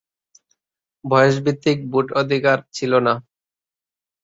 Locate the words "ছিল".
2.73-2.91